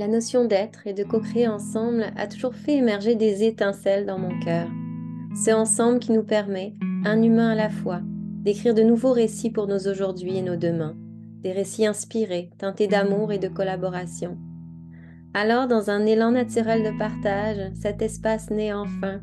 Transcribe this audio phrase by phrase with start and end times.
[0.00, 4.40] La notion d'être et de co-créer ensemble a toujours fait émerger des étincelles dans mon
[4.40, 4.66] cœur.
[5.34, 6.72] C'est ensemble qui nous permet,
[7.04, 8.00] un humain à la fois,
[8.42, 10.96] d'écrire de nouveaux récits pour nos aujourd'hui et nos demain,
[11.42, 14.38] des récits inspirés, teintés d'amour et de collaboration.
[15.34, 19.20] Alors, dans un élan naturel de partage, cet espace naît enfin,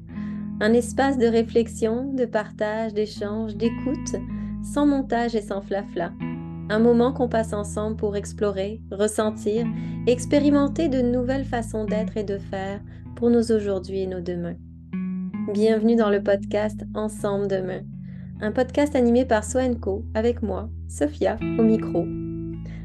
[0.62, 4.16] un espace de réflexion, de partage, d'échange, d'écoute,
[4.61, 6.11] sans montage et sans flafla.
[6.70, 9.66] Un moment qu'on passe ensemble pour explorer, ressentir,
[10.06, 12.82] expérimenter de nouvelles façons d'être et de faire
[13.16, 14.56] pour nos aujourd'hui et nos demain.
[15.54, 17.84] Bienvenue dans le podcast Ensemble demain,
[18.42, 22.04] un podcast animé par Soenco avec moi, Sophia, au micro.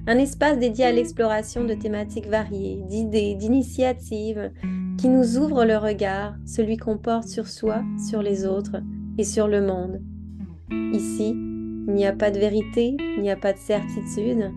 [0.07, 4.53] Un espace dédié à l'exploration de thématiques variées, d'idées, d'initiatives
[4.97, 8.77] qui nous ouvrent le regard, celui qu'on porte sur soi, sur les autres
[9.19, 10.01] et sur le monde.
[10.93, 11.35] Ici,
[11.87, 14.51] il n'y a pas de vérité, il n'y a pas de certitude,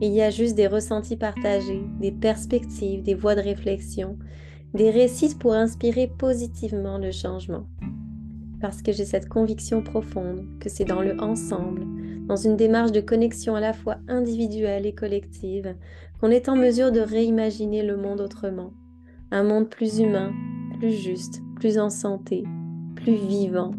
[0.00, 4.16] il y a juste des ressentis partagés, des perspectives, des voies de réflexion,
[4.74, 7.66] des récits pour inspirer positivement le changement.
[8.60, 11.84] Parce que j'ai cette conviction profonde que c'est dans le ensemble,
[12.26, 15.74] dans une démarche de connexion à la fois individuelle et collective,
[16.20, 18.72] qu'on est en mesure de réimaginer le monde autrement.
[19.30, 20.32] Un monde plus humain,
[20.78, 22.44] plus juste, plus en santé,
[22.96, 23.72] plus vivant,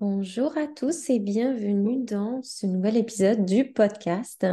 [0.00, 4.46] Bonjour à tous et bienvenue dans ce nouvel épisode du podcast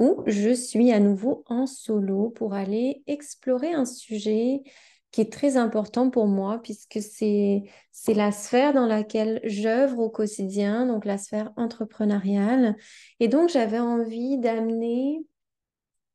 [0.00, 4.62] où je suis à nouveau en solo pour aller explorer un sujet
[5.12, 7.62] qui est très important pour moi puisque c'est
[8.08, 12.74] la sphère dans laquelle j'œuvre au quotidien, donc la sphère entrepreneuriale.
[13.20, 15.24] Et donc j'avais envie d'amener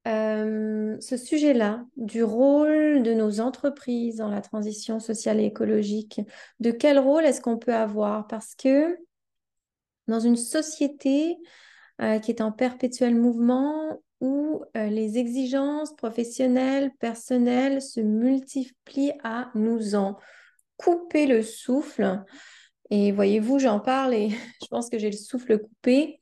[0.07, 6.21] euh, ce sujet-là, du rôle de nos entreprises dans la transition sociale et écologique,
[6.59, 8.27] de quel rôle est-ce qu'on peut avoir?
[8.27, 8.97] Parce que
[10.07, 11.37] dans une société
[12.01, 19.51] euh, qui est en perpétuel mouvement, où euh, les exigences professionnelles, personnelles se multiplient à
[19.53, 20.17] nous en
[20.77, 22.23] couper le souffle.
[22.89, 24.29] Et voyez-vous, j'en parle et
[24.61, 26.19] je pense que j'ai le souffle coupé.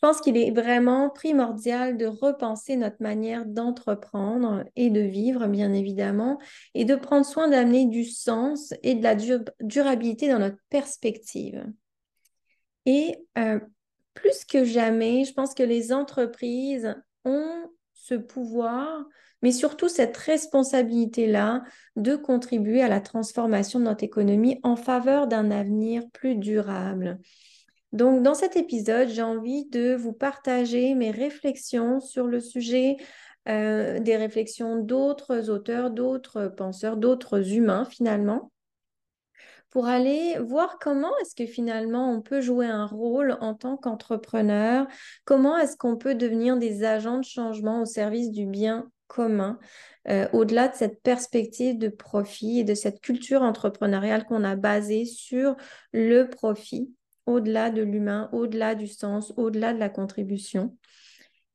[0.00, 5.72] Je pense qu'il est vraiment primordial de repenser notre manière d'entreprendre et de vivre, bien
[5.72, 6.38] évidemment,
[6.74, 9.16] et de prendre soin d'amener du sens et de la
[9.60, 11.66] durabilité dans notre perspective.
[12.86, 13.58] Et euh,
[14.14, 16.94] plus que jamais, je pense que les entreprises
[17.24, 19.04] ont ce pouvoir,
[19.42, 21.64] mais surtout cette responsabilité-là
[21.96, 27.18] de contribuer à la transformation de notre économie en faveur d'un avenir plus durable.
[27.92, 32.96] Donc, dans cet épisode, j'ai envie de vous partager mes réflexions sur le sujet,
[33.48, 38.52] euh, des réflexions d'autres auteurs, d'autres penseurs, d'autres humains finalement,
[39.70, 44.86] pour aller voir comment est-ce que finalement on peut jouer un rôle en tant qu'entrepreneur,
[45.24, 49.58] comment est-ce qu'on peut devenir des agents de changement au service du bien commun,
[50.08, 55.06] euh, au-delà de cette perspective de profit et de cette culture entrepreneuriale qu'on a basée
[55.06, 55.56] sur
[55.92, 56.92] le profit
[57.28, 60.76] au-delà de l'humain, au-delà du sens, au-delà de la contribution.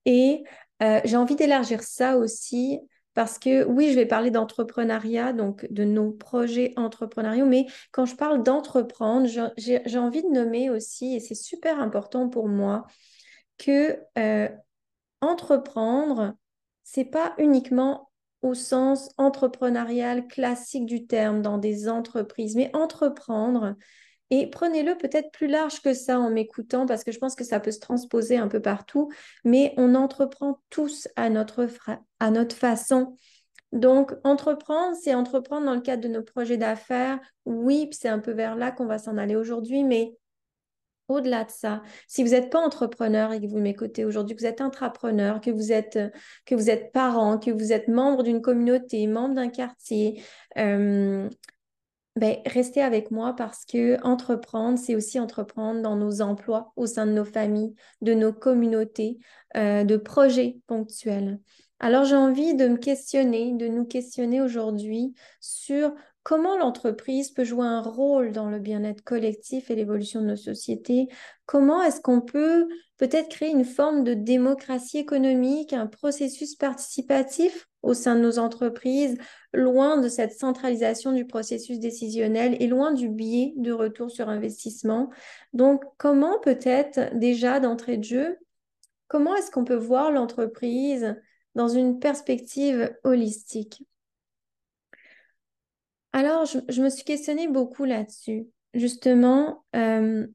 [0.05, 0.43] Et
[0.81, 2.79] euh, j'ai envie d'élargir ça aussi
[3.13, 8.15] parce que oui, je vais parler d'entrepreneuriat, donc de nos projets entrepreneuriaux, mais quand je
[8.15, 12.87] parle d'entreprendre, j'ai envie de nommer aussi, et c'est super important pour moi,
[13.59, 14.49] que euh,
[15.21, 16.33] entreprendre,
[16.83, 18.09] c'est pas uniquement
[18.41, 23.75] au sens entrepreneurial classique du terme dans des entreprises, mais entreprendre,
[24.35, 27.59] et prenez-le peut-être plus large que ça en m'écoutant, parce que je pense que ça
[27.59, 29.11] peut se transposer un peu partout,
[29.43, 31.67] mais on entreprend tous à notre,
[32.19, 33.15] à notre façon.
[33.73, 37.19] Donc, entreprendre, c'est entreprendre dans le cadre de nos projets d'affaires.
[37.45, 40.17] Oui, c'est un peu vers là qu'on va s'en aller aujourd'hui, mais
[41.09, 44.47] au-delà de ça, si vous n'êtes pas entrepreneur et que vous m'écoutez aujourd'hui, que vous
[44.47, 45.99] êtes intrapreneur, que vous êtes,
[46.47, 50.23] que vous êtes parent, que vous êtes membre d'une communauté, membre d'un quartier,
[50.57, 51.29] euh,
[52.15, 57.07] ben, restez avec moi parce que entreprendre, c'est aussi entreprendre dans nos emplois, au sein
[57.07, 59.17] de nos familles, de nos communautés,
[59.57, 61.39] euh, de projets ponctuels.
[61.79, 67.65] Alors j'ai envie de me questionner, de nous questionner aujourd'hui sur comment l'entreprise peut jouer
[67.65, 71.07] un rôle dans le bien-être collectif et l'évolution de nos sociétés?
[71.45, 72.67] Comment est-ce qu'on peut
[72.97, 79.17] peut-être créer une forme de démocratie économique, un processus participatif au sein de nos entreprises,
[79.51, 85.09] loin de cette centralisation du processus décisionnel et loin du biais de retour sur investissement?
[85.51, 88.37] Donc, comment peut-être déjà d'entrée de jeu,
[89.09, 91.15] comment est-ce qu'on peut voir l'entreprise
[91.55, 93.83] dans une perspective holistique?
[96.13, 98.47] Alors, je, me suis questionnée beaucoup là-dessus.
[98.75, 100.27] Justement, euh,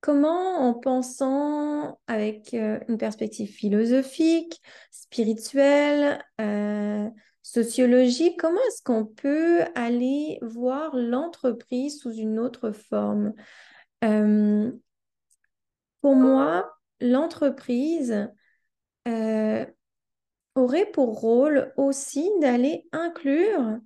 [0.00, 7.06] comment en pensant avec euh, une perspective philosophique, spirituelle, euh,
[7.42, 13.34] sociologique, comment est-ce qu'on peut aller voir l'entreprise sous une autre forme?
[16.00, 16.70] pour moi,
[17.00, 18.28] l'entreprise
[19.04, 23.80] aurait pour rôle aussi d'aller inclure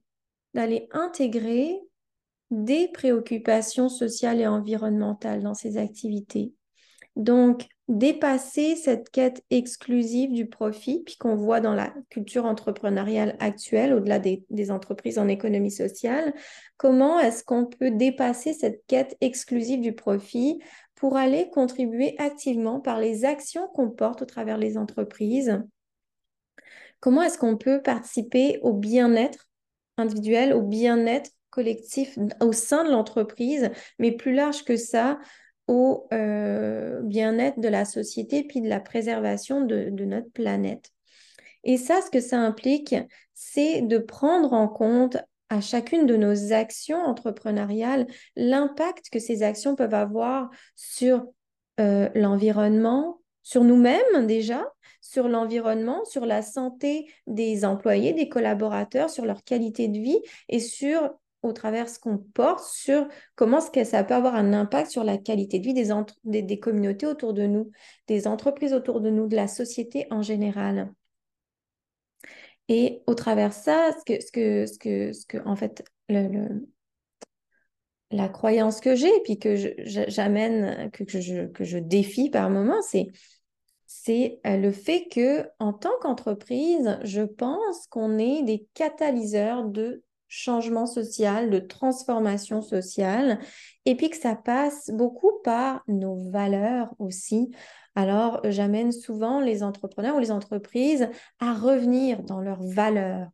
[0.55, 1.81] d'aller intégrer
[2.51, 6.53] des préoccupations sociales et environnementales dans ses activités.
[7.17, 13.93] Donc, dépasser cette quête exclusive du profit, puis qu'on voit dans la culture entrepreneuriale actuelle,
[13.93, 16.33] au-delà des, des, entreprises en économie sociale,
[16.77, 20.61] comment est-ce qu'on peut dépasser cette quête exclusive du profit
[20.95, 25.61] pour aller contribuer activement par les actions qu'on porte au travers des entreprises?
[27.01, 29.50] Comment est-ce qu'on peut participer au bien-être
[30.01, 35.19] individuel, au bien-être collectif au sein de l'entreprise, mais plus large que ça,
[35.67, 40.91] au euh, bien-être de la société, puis de la préservation de, notre planète.
[41.63, 42.95] Et ça, ce que ça implique,
[43.35, 45.19] c'est de prendre en compte
[45.49, 48.07] à chacune de nos actions entrepreneuriales
[48.37, 51.25] l'impact que ces actions peuvent avoir sur
[51.81, 54.65] euh, l'environnement, sur nous-mêmes déjà,
[55.01, 60.61] sur l'environnement, sur la santé des employés, des collaborateurs, sur leur qualité de vie et
[60.61, 61.11] sur,
[61.43, 65.59] au travers ce qu'on porte, sur comment ça peut avoir un impact sur la qualité
[65.59, 67.71] de vie des, des, communautés autour de nous,
[68.07, 70.93] des entreprises autour de nous, de la société en général.
[72.69, 75.83] Et au travers de ça, ce que, en fait,
[78.13, 79.57] la croyance que j'ai, et que
[79.87, 83.09] j'amène, que, je, que je défie par moment, c'est
[83.93, 90.05] c'est euh, le fait que en tant qu'entreprise, je pense qu'on est des catalyseurs de
[90.29, 93.41] changement social, de transformation sociale,
[93.87, 97.51] et puis que ça passe beaucoup par nos valeurs aussi.
[97.97, 101.09] Alors, j'amène souvent les entrepreneurs ou les entreprises
[101.41, 103.27] à revenir dans leurs valeurs,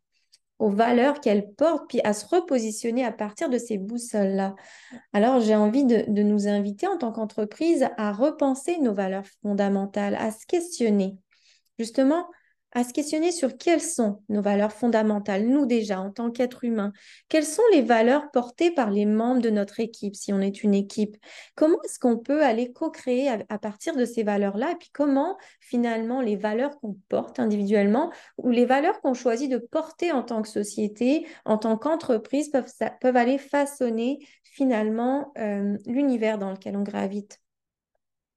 [0.59, 4.55] aux valeurs qu'elles portent, puis à se repositionner à partir de ces boussoles-là.
[5.13, 10.31] Alors, j'ai envie de, nous inviter en tant qu'entreprise à repenser nos valeurs fondamentales, à
[10.31, 11.19] se questionner.
[11.79, 12.27] Justement,
[12.77, 16.93] à se questionner sur quelles sont nos valeurs fondamentales, nous déjà, en tant qu'êtres humains.
[17.31, 20.75] Quelles sont les valeurs portées par les membres de notre équipe, si on est une
[20.75, 21.17] équipe?
[21.55, 24.73] Comment est-ce qu'on peut aller co-créer à, partir de ces valeurs-là?
[24.73, 29.57] Et puis comment, finalement, les valeurs qu'on porte individuellement ou les valeurs qu'on choisit de
[29.57, 32.71] porter en tant que société, en tant qu'entreprise, peuvent,
[33.01, 37.41] peuvent aller façonner, finalement, euh, l'univers dans lequel on gravite?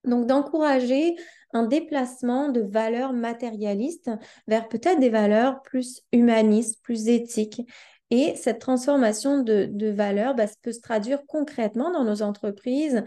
[0.06, 1.18] Donc d'encourager
[1.54, 4.12] un déplacement de valeurs matérialistes
[4.48, 7.62] vers peut-être des valeurs plus humanistes, plus éthiques.
[8.12, 13.04] Et cette transformation de, valeurs bah, peut se traduire concrètement dans nos entreprises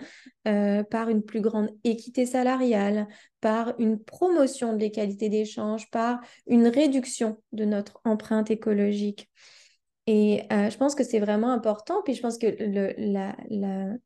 [0.47, 3.09] euh, par une plus grande équité salariale,
[3.41, 9.29] par une promotion de l'égalité d'échange, par une réduction de notre empreinte écologique.
[10.09, 12.03] Et euh, je pense que c'est vraiment important.
[12.03, 12.47] Puis je pense que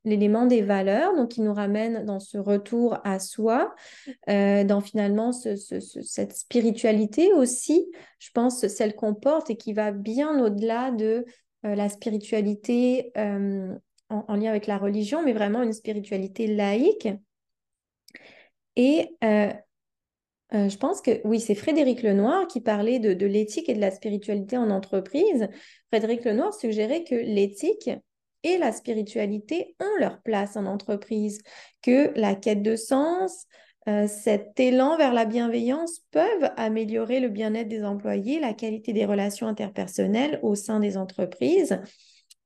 [0.05, 3.75] l'élément des valeurs, donc qui nous ramène dans ce retour à soi,
[4.29, 10.39] euh, dans finalement cette spiritualité aussi, je pense celle qu'on porte et qui va bien
[10.45, 11.25] au-delà de
[11.65, 13.79] euh, la spiritualité en,
[14.11, 17.09] en, lien avec la religion, mais vraiment une spiritualité laïque.
[18.77, 19.17] Et
[20.55, 23.91] euh, je pense que oui, c'est Frédéric Lenoir qui parlait de, l'éthique et de la
[23.91, 25.49] spiritualité en entreprise.
[25.91, 27.91] Frédéric Lenoir suggérait que l'éthique
[28.43, 31.41] et la spiritualité ont leur place en entreprise,
[31.83, 33.47] que la quête de sens,
[33.89, 39.05] euh, cet élan vers la bienveillance peuvent améliorer le bien-être des employés, la qualité des
[39.05, 41.81] relations interpersonnelles au sein des entreprises.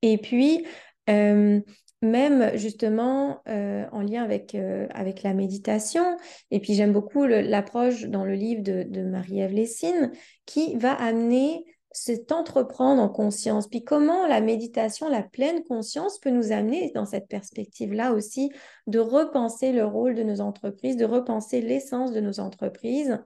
[0.00, 0.66] Et puis,
[1.10, 1.60] euh,
[2.02, 6.16] même justement euh, en lien avec, euh, avec la méditation.
[6.50, 10.12] Et puis j'aime beaucoup l'approche dans le livre de, Marie-Ève Lessine
[10.46, 13.68] qui va amener cet entreprendre en conscience.
[13.68, 18.50] Puis comment la méditation, la pleine conscience peut nous amener dans cette perspective-là aussi
[18.86, 23.18] de repenser le rôle de nos entreprises, de repenser l'essence de nos entreprises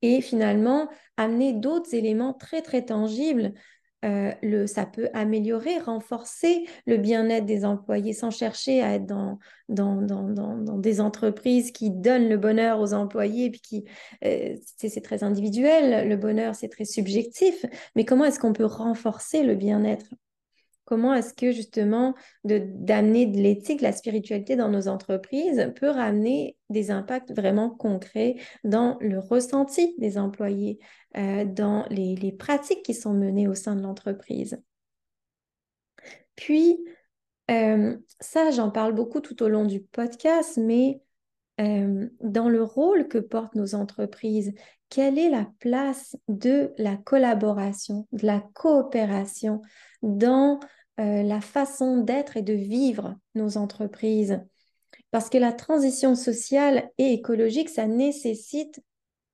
[0.00, 3.52] et finalement amener d'autres éléments très très tangibles
[4.04, 9.38] euh, le, ça peut améliorer, renforcer le bien-être des employés sans chercher à être dans,
[9.68, 13.84] dans, dans, dans, des entreprises qui donnent le bonheur aux employés, puis qui,
[14.24, 19.42] euh, c'est très individuel, le bonheur c'est très subjectif, mais comment est-ce qu'on peut renforcer
[19.42, 20.06] le bien-être?
[20.88, 22.14] Comment est-ce que justement
[22.44, 28.36] d'amener de, l'éthique, de la spiritualité dans nos entreprises peut ramener des impacts vraiment concrets
[28.64, 30.78] dans le ressenti des employés,
[31.18, 34.62] euh, dans les, les, pratiques qui sont menées au sein de l'entreprise?
[36.36, 36.82] Puis,
[37.48, 41.02] ça, j'en parle beaucoup tout au long du podcast, mais
[41.58, 44.54] dans le rôle que portent nos entreprises,
[44.88, 49.60] quelle est la place de la collaboration, de la coopération
[50.02, 50.60] dans
[50.98, 54.40] la façon d'être et de vivre nos entreprises.
[55.10, 58.82] Parce que la transition sociale et écologique, ça nécessite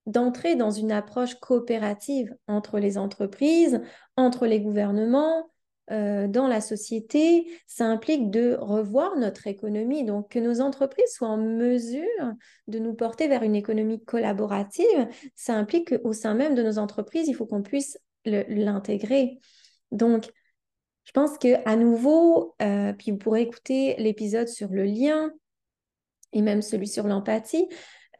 [0.06, 3.80] d'entrer dans une approche coopérative entre les entreprises,
[4.16, 5.50] entre les gouvernements,
[5.90, 11.28] euh, dans la société, ça implique de revoir notre économie, donc que nos entreprises soient
[11.28, 12.32] en mesure
[12.68, 17.28] de nous porter vers une économie collaborative, ça implique qu'au sein même de nos entreprises,
[17.28, 19.38] il faut qu'on puisse l'intégrer.
[19.90, 20.30] Donc,
[21.04, 25.30] je pense que à nouveau, euh, puis vous pourrez écouter l'épisode sur le lien
[26.32, 27.68] et même celui sur l'empathie.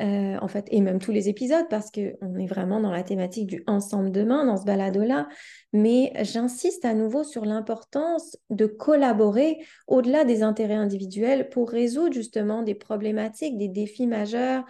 [0.02, 3.46] Euh, en fait, et même tous les épisodes, parce qu'on est vraiment dans la thématique
[3.46, 5.28] du ensemble demain, dans ce balado-là.
[5.72, 12.62] Mais j'insiste à nouveau sur l'importance de collaborer au-delà des intérêts individuels pour résoudre justement
[12.62, 14.64] des problématiques, des défis majeurs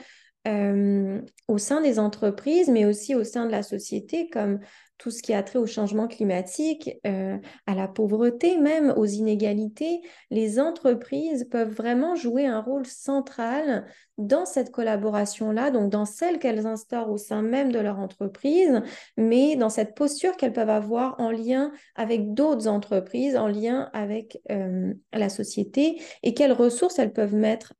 [0.47, 4.61] euh, au sein des entreprises, mais aussi au sein de la société, comme
[4.99, 7.37] tout ce qui a trait au changement climatique, euh,
[7.67, 13.87] à la pauvreté, même aux inégalités, les entreprises peuvent vraiment jouer un rôle central
[14.19, 18.83] dans cette collaboration-là, donc dans celle qu'elles instaurent au sein même de leur entreprise,
[19.17, 24.41] mais dans cette posture qu'elles peuvent avoir en lien avec d'autres entreprises, en lien avec
[24.51, 27.75] euh, la société, et quelles ressources elles peuvent mettre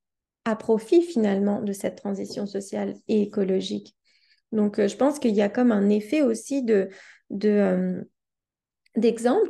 [0.45, 3.97] à profit finalement de cette transition sociale et écologique.
[4.55, 6.89] Donc, euh, je pense qu'il y a comme un effet aussi de,
[7.45, 8.03] euh,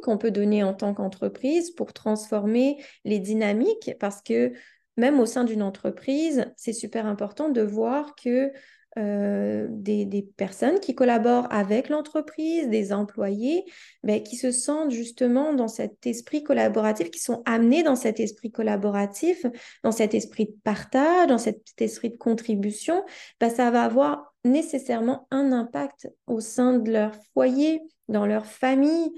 [0.02, 4.52] qu'on peut donner en tant qu'entreprise pour transformer les dynamiques parce que
[4.96, 8.52] même au sein d'une entreprise, c'est super important de voir que
[8.96, 13.64] euh, des, personnes qui collaborent avec l'entreprise, des employés,
[14.04, 18.52] ben, qui se sentent justement dans cet esprit collaboratif, qui sont amenés dans cet esprit
[18.52, 19.44] collaboratif,
[19.82, 23.04] dans cet esprit de partage, dans cet esprit de contribution,
[23.40, 29.12] ben, ça va avoir nécessairement un impact au sein de leur foyer, dans leur famille,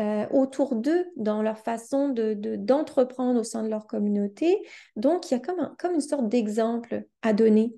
[0.00, 4.56] euh, autour d'eux, dans leur façon d'entreprendre de, au sein de leur communauté.
[4.96, 7.74] Donc, il y a comme, comme une sorte d'exemple à donner.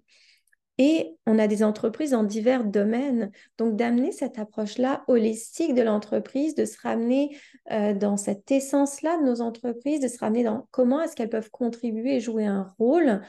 [0.78, 3.30] Et on a des entreprises en divers domaines.
[3.58, 7.36] Donc, d'amener cette approche-là holistique de l'entreprise, de se ramener
[7.72, 11.50] euh, dans cette essence-là de nos entreprises, de se ramener dans comment est-ce qu'elles peuvent
[11.50, 13.20] contribuer et jouer un rôle.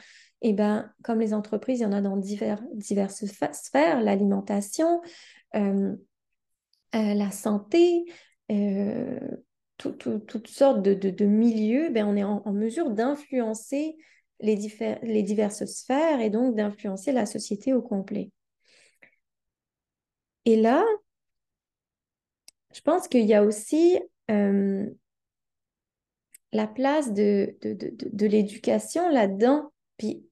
[0.44, 5.00] Et bien, comme les entreprises, il y en a dans divers, diverses sphères, l'alimentation,
[5.56, 5.96] euh,
[6.94, 8.04] euh, la santé,
[9.78, 13.96] toutes sortes de, milieux, ben, on est en mesure d'influencer
[14.40, 14.56] les,
[15.02, 18.30] les diverses sphères et donc d'influencer la société au complet.
[20.44, 20.84] Et là,
[22.74, 23.98] je pense qu'il y a aussi
[24.30, 24.86] euh,
[26.52, 29.72] la place de, de, l'éducation là-dedans.
[29.96, 30.28] Puis,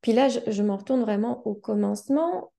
[0.00, 2.50] puis là, je, je m'en retourne vraiment au commencement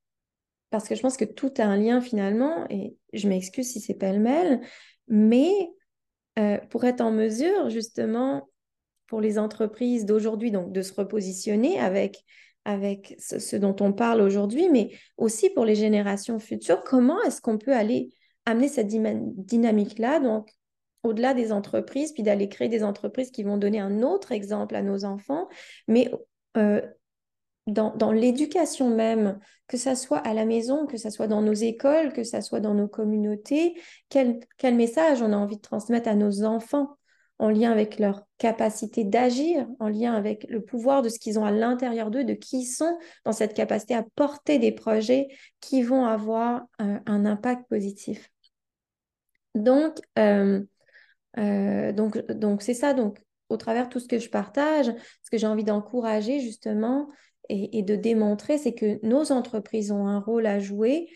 [0.72, 3.94] parce que je pense que tout a un lien finalement, et je m'excuse si c'est
[3.94, 4.62] pêle-mêle,
[5.08, 5.52] mais
[6.40, 8.50] euh, pour être en mesure justement
[9.08, 12.24] pour les entreprises d'aujourd'hui, donc de se repositionner avec,
[12.64, 17.58] avec ce, dont on parle aujourd'hui, mais aussi pour les générations futures, comment est-ce qu'on
[17.58, 18.10] peut aller
[18.46, 20.50] amener cette dynamique-là, donc
[21.04, 24.82] au-delà des entreprises, puis d'aller créer des entreprises qui vont donner un autre exemple à
[24.82, 25.50] nos enfants,
[25.90, 26.10] mais
[26.56, 26.82] euh,
[27.72, 32.14] dans, l'éducation même, que ça soit à la maison, que ça soit dans nos écoles,
[32.14, 36.44] que ça soit dans nos communautés, quel, message on a envie de transmettre à nos
[36.44, 36.98] enfants
[37.40, 41.46] en lien avec leur capacité d'agir, en lien avec le pouvoir de ce qu'ils ont
[41.46, 45.28] à l'intérieur d'eux, de qui ils sont dans cette capacité à porter des projets
[45.60, 48.30] qui vont avoir un, impact positif.
[49.56, 50.62] Donc, euh,
[51.40, 52.94] euh, donc, donc c'est ça.
[52.94, 53.18] Donc,
[53.52, 57.10] au travers tout ce que je partage, ce que j'ai envie d'encourager justement
[57.52, 61.08] et, de démontrer, c'est que nos entreprises ont un rôle à jouer.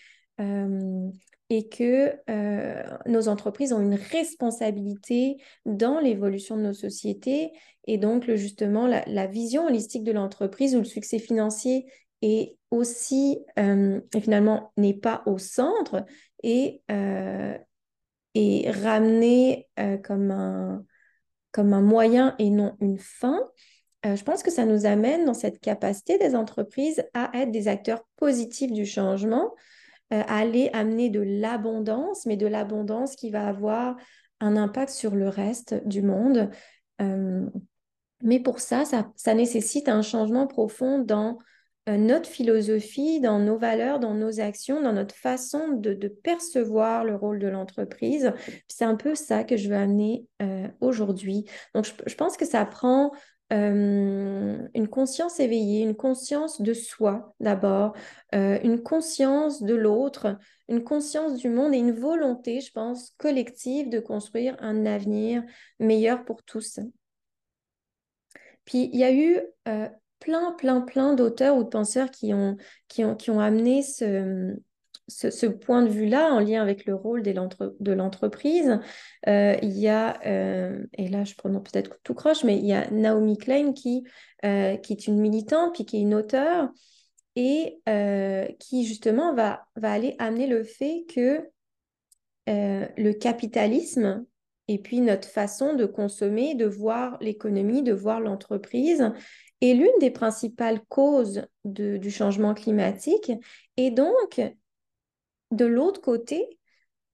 [0.41, 1.09] Euh,
[1.49, 7.51] et que euh, nos entreprises ont une responsabilité dans l'évolution de nos sociétés
[7.85, 11.85] et donc justement la, vision holistique de l'entreprise où le succès financier
[12.21, 16.03] est aussi euh, finalement n'est pas au centre
[16.41, 17.55] et euh,
[18.33, 19.67] est ramené
[20.03, 20.83] comme un
[21.51, 23.39] comme un moyen et non une fin.
[24.05, 28.03] Je pense que ça nous amène dans cette capacité des entreprises à être des acteurs
[28.17, 29.53] positifs du changement,
[30.13, 33.95] euh, aller amener de l'abondance, mais de l'abondance qui va avoir
[34.39, 36.51] un impact sur le reste du monde.
[37.01, 37.45] Euh,
[38.21, 41.37] mais pour ça, ça, nécessite un changement profond dans
[41.87, 47.15] euh, notre philosophie, dans nos valeurs, dans nos actions, dans notre façon de, percevoir le
[47.15, 48.33] rôle de l'entreprise.
[48.67, 51.45] C'est un peu ça que je veux amener euh, aujourd'hui.
[51.75, 53.11] Donc, je, pense que ça prend
[53.53, 57.93] euh, une conscience éveillée, une conscience de soi d'abord,
[58.33, 60.37] une conscience de l'autre,
[60.67, 65.43] une conscience du monde et une volonté, je pense, collective de construire un avenir
[65.79, 66.79] meilleur pour tous.
[68.65, 69.39] Puis il y a eu
[70.19, 74.55] plein, plein, plein d'auteurs ou de penseurs qui ont, qui ont, qui ont amené ce,
[75.07, 78.79] ce, point de vue-là en lien avec le rôle de l'entreprise.
[79.27, 82.73] Euh, il y a, euh, et là je prononce peut-être tout croche, mais il y
[82.73, 84.03] a Naomi Klein qui,
[84.45, 86.69] euh, qui est une militante, puis qui est une auteure,
[87.35, 87.81] et
[88.59, 91.41] qui justement va, va aller amener le fait que
[92.47, 94.25] le capitalisme
[94.67, 99.11] et puis notre façon de consommer, de voir l'économie, de voir l'entreprise,
[99.61, 103.31] est l'une des principales causes du changement climatique.
[103.77, 104.41] Et donc,
[105.51, 106.47] de l'autre côté,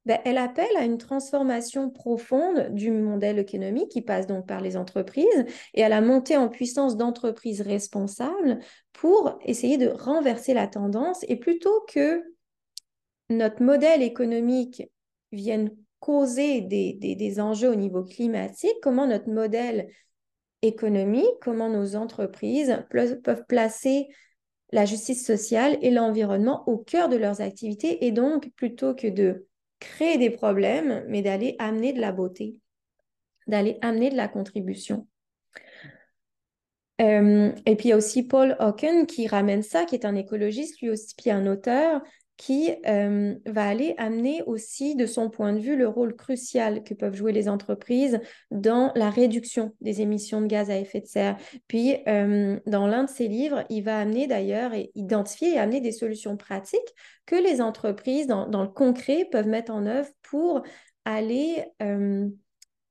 [0.06, 4.76] ben, elle appelle à une transformation profonde du modèle économique qui passe donc par les
[4.76, 5.46] entreprises
[5.76, 8.60] et à la montée en puissance d'entreprises responsables
[8.94, 11.24] pour essayer de renverser la tendance.
[11.28, 12.24] Et plutôt que
[13.30, 14.84] notre modèle économique
[15.32, 19.88] vienne causer des, enjeux au niveau climatique, comment notre modèle
[20.64, 24.08] économie, comment nos entreprises peuvent placer
[24.72, 29.48] la justice sociale et l'environnement au cœur de leurs activités et donc plutôt que de
[29.80, 32.56] créer des problèmes, mais d'aller amener de la beauté,
[33.48, 35.08] d'aller amener de la contribution.
[37.02, 40.16] Euh, et puis il y a aussi Paul Hawken qui ramène ça, qui est un
[40.16, 42.02] écologiste, lui aussi, puis un auteur,
[42.42, 46.96] qui euh, va aller amener aussi de son point de vue le rôle crucial que
[46.96, 48.20] peuvent jouer les entreprises
[48.50, 51.38] dans la réduction des émissions de gaz à effet de serre.
[51.68, 55.82] Puis, euh, dans l'un de ses livres, il va amener d'ailleurs et identifier et amener
[55.82, 56.82] des solutions pratiques
[57.28, 60.64] que les entreprises, dans, le concret, peuvent mettre en œuvre pour
[61.06, 62.28] aller euh,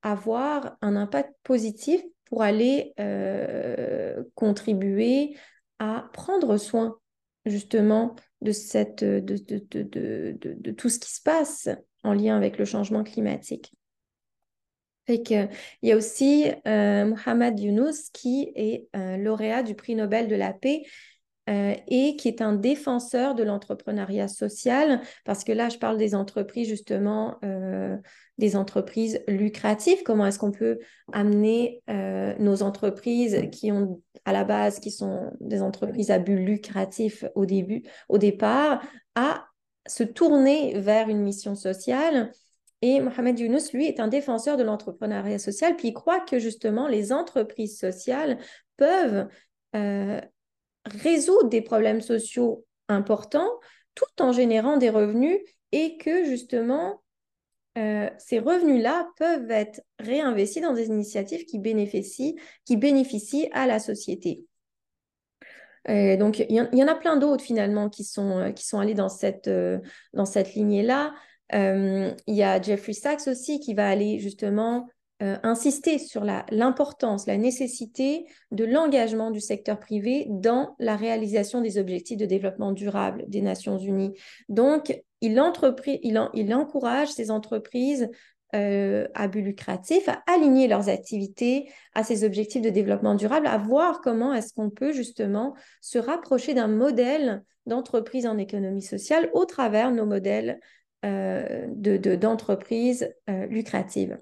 [0.02, 2.94] avoir un impact positif, pour aller
[4.36, 5.36] contribuer
[5.80, 6.99] à prendre soin
[7.46, 11.68] justement de, cette, de, de, de, tout ce qui se passe
[12.02, 13.72] en lien avec le changement climatique.
[15.06, 15.48] Fait que,
[15.82, 20.36] il y a aussi euh, Mohamed Younous qui est euh, lauréat du prix Nobel de
[20.36, 20.82] la paix
[21.50, 26.14] euh, et qui est un défenseur de l'entrepreneuriat social, parce que là, je parle des
[26.14, 27.96] entreprises, justement, euh,
[28.38, 30.04] des entreprises lucratives.
[30.04, 30.78] Comment est-ce qu'on peut
[31.12, 36.36] amener euh, nos entreprises qui ont, à la base, qui sont des entreprises à but
[36.36, 38.80] lucratif au début, au départ,
[39.16, 39.46] à
[39.88, 42.30] se tourner vers une mission sociale?
[42.80, 46.86] Et Mohamed Younous, lui, est un défenseur de l'entrepreneuriat social, puis il croit que justement
[46.86, 48.38] les entreprises sociales
[48.76, 49.26] peuvent
[50.84, 53.50] résoudre des problèmes sociaux importants
[53.94, 55.38] tout en générant des revenus
[55.72, 57.02] et que justement
[57.78, 63.78] euh, ces revenus-là peuvent être réinvestis dans des initiatives qui bénéficient, qui bénéficient à la
[63.78, 64.44] société.
[65.88, 68.94] Euh, donc, il y, en a plein d'autres finalement qui sont, euh, qui sont allés
[68.94, 69.48] dans cette,
[70.12, 71.14] dans cette lignée-là.
[71.52, 74.88] Il y a Jeffrey Sachs aussi qui va aller justement
[75.22, 81.76] euh, insister sur l'importance, la, nécessité de l'engagement du secteur privé dans la réalisation des
[81.76, 84.14] objectifs de développement durable des Nations Unies.
[84.48, 88.08] Donc, il, encourage ces entreprises
[88.54, 93.58] euh, à but lucratif à aligner leurs activités à ces objectifs de développement durable, à
[93.58, 99.44] voir comment est-ce qu'on peut justement se rapprocher d'un modèle d'entreprise en économie sociale au
[99.44, 100.60] travers nos modèles
[101.04, 104.16] euh, d'entreprises lucratives.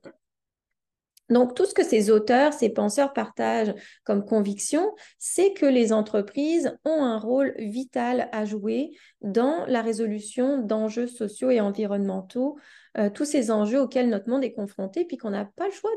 [1.28, 6.76] Donc, tout ce que ces auteurs, ces penseurs partagent comme conviction, c'est que les entreprises
[6.84, 12.58] ont un rôle vital à jouer dans la résolution d'enjeux sociaux et environnementaux,
[12.96, 15.90] euh, tous ces enjeux auxquels notre monde est confronté, puis qu'on n'a pas le choix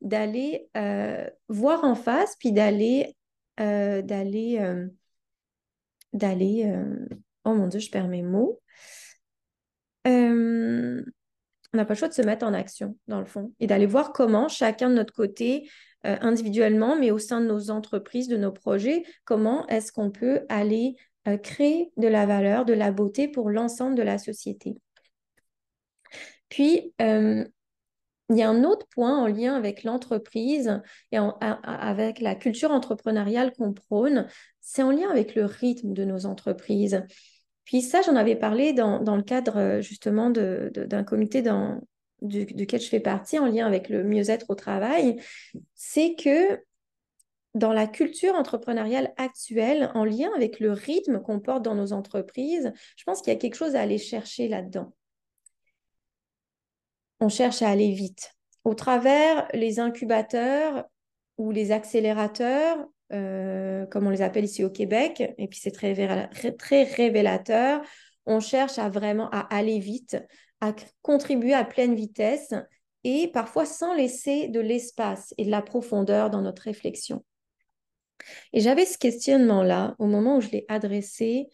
[0.00, 3.14] d'aller euh, voir en face, puis d'aller,
[3.60, 4.58] euh, d'aller,
[6.14, 6.74] d'aller,
[7.44, 8.60] oh mon Dieu, je perds mes mots
[11.72, 13.86] on n'a pas le choix de se mettre en action, dans le fond, et d'aller
[13.86, 15.68] voir comment chacun de notre côté,
[16.06, 20.42] euh, individuellement, mais au sein de nos entreprises, de nos projets, comment est-ce qu'on peut
[20.48, 24.76] aller euh, créer de la valeur, de la beauté pour l'ensemble de la société.
[26.48, 27.44] Puis, euh,
[28.30, 30.80] il y a un autre point en lien avec l'entreprise
[31.12, 31.18] et
[31.62, 34.26] avec la culture entrepreneuriale qu'on prône,
[34.60, 37.02] c'est en lien avec le rythme de nos entreprises.
[37.68, 41.82] Puis ça, j'en avais parlé dans, le cadre euh, justement d'un comité dans,
[42.22, 45.20] duquel je fais partie en lien avec le mieux-être au travail.
[45.74, 46.64] C'est que
[47.52, 52.72] dans la culture entrepreneuriale actuelle, en lien avec le rythme qu'on porte dans nos entreprises,
[52.96, 54.94] je pense qu'il y a quelque chose à aller chercher là-dedans.
[57.20, 58.34] On cherche à aller vite.
[58.64, 60.86] Au travers les incubateurs
[61.36, 62.78] ou les accélérateurs,
[63.12, 67.82] euh, comme on les appelle ici au Québec, et puis c'est très, très révélateur,
[68.26, 70.16] on cherche à vraiment à aller vite,
[70.60, 72.52] à contribuer à pleine vitesse
[73.04, 77.24] et parfois sans laisser de l'espace et de la profondeur dans notre réflexion.
[78.52, 81.48] Et j'avais ce questionnement-là au moment où je l'ai adressé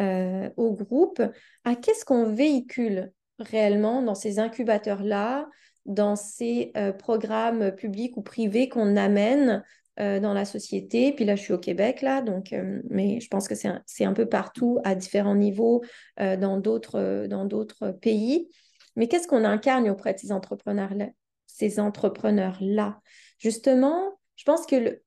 [0.00, 1.22] euh, au groupe,
[1.64, 5.48] à qu'est-ce qu'on véhicule réellement dans ces incubateurs-là,
[5.86, 9.64] dans ces euh, programmes publics ou privés qu'on amène
[10.00, 11.12] euh, dans la société.
[11.12, 12.54] Puis là, je suis au Québec, là, donc,
[12.88, 15.82] mais je pense que c'est un, un, peu partout, à différents niveaux,
[16.18, 18.48] dans d'autres pays.
[18.96, 21.08] Mais qu'est-ce qu'on incarne auprès de ces entrepreneurs-là
[21.46, 23.00] Ces entrepreneurs-là?
[23.38, 25.02] Justement, je pense que le,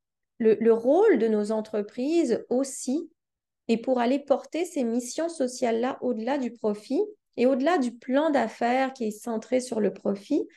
[0.59, 3.09] le, rôle de nos entreprises aussi
[3.67, 7.01] est pour aller porter ces missions sociales-là au-delà du profit
[7.37, 10.47] et au-delà du plan d'affaires qui est centré sur le profit.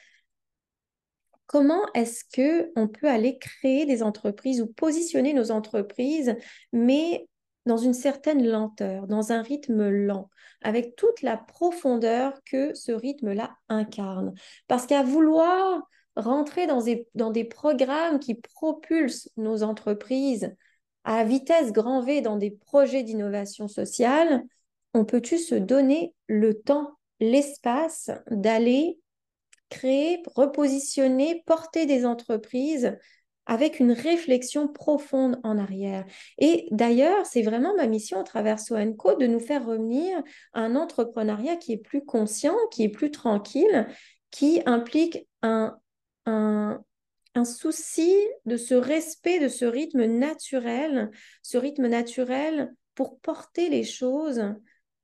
[1.47, 6.35] Comment est-ce que on peut aller créer des entreprises ou positionner nos entreprises,
[6.73, 7.29] mais
[7.67, 10.29] dans une certaine lenteur, dans un rythme lent,
[10.63, 14.35] avec toute la profondeur que ce rythme-là incarne?
[14.67, 15.83] Parce qu'à vouloir
[16.17, 20.55] rentrer dans des, dans des programmes qui propulsent nos entreprises
[21.05, 24.43] à vitesse grand V dans des projets d'innovation sociale,
[24.95, 28.99] on peut-tu se donner le temps, l'espace d'aller
[29.68, 32.96] créer, repositionner, porter des entreprises
[33.46, 36.05] avec une réflexion profonde en arrière.
[36.38, 40.20] Et d'ailleurs, c'est vraiment ma mission à travers Soenco de nous faire revenir
[40.52, 43.87] à un entrepreneuriat qui est plus conscient, qui est plus tranquille,
[44.33, 45.79] qui implique un
[46.26, 48.14] un, souci
[48.46, 51.11] de ce respect de ce rythme naturel,
[51.42, 54.42] ce rythme naturel pour porter les choses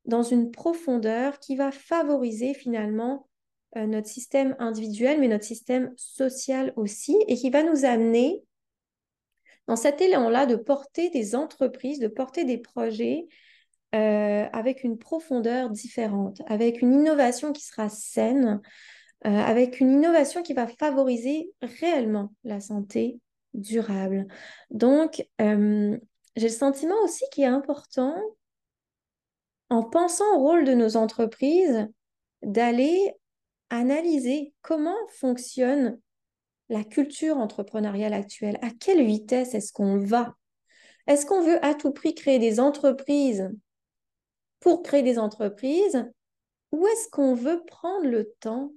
[0.05, 3.29] dans une profondeur qui va favoriser finalement
[3.77, 8.45] euh, notre système individuel, mais notre système social aussi, et qui va nous amener
[9.67, 13.27] dans cet élan-là de porter des entreprises, de porter des projets
[13.95, 18.61] euh, avec une profondeur différente, avec une innovation qui sera saine,
[19.25, 23.21] euh, avec une innovation qui va favoriser réellement la santé
[23.55, 24.27] durable.
[24.71, 28.15] Donc, j'ai le sentiment aussi qu'il est important,
[29.71, 31.89] en pensant au rôle de nos entreprises,
[32.43, 33.15] d'aller
[33.77, 35.99] analyser comment fonctionne
[36.69, 38.59] la culture entrepreneuriale actuelle.
[38.63, 40.37] À quelle vitesse est-ce qu'on va?
[41.07, 43.51] Est-ce qu'on veut à tout prix créer des entreprises
[44.61, 46.07] pour créer des entreprises
[46.71, 48.73] ou est-ce qu'on veut prendre le temps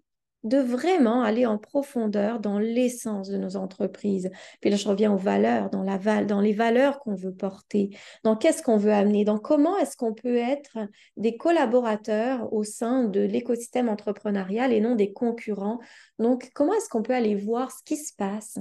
[0.45, 4.29] de vraiment aller en profondeur dans l'essence de nos entreprises.
[4.62, 8.38] Puis là, je reviens aux valeurs, dans, la dans les valeurs qu'on veut porter, dans
[8.38, 10.77] qu'est-ce qu'on veut amener, dans comment est-ce qu'on peut être
[11.17, 15.79] des collaborateurs au sein de l'écosystème entrepreneurial et non des concurrents?
[16.19, 18.60] Donc, comment est-ce qu'on peut aller voir ce qui se passe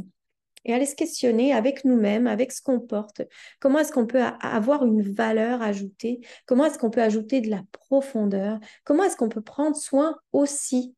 [0.65, 3.21] et aller se questionner avec nous-mêmes, avec ce qu'on porte?
[3.61, 6.21] Comment est-ce qu'on peut avoir une valeur ajoutée?
[6.47, 8.59] Comment est-ce qu'on peut ajouter de la profondeur?
[8.85, 10.95] Comment est-ce qu'on peut prendre soin aussi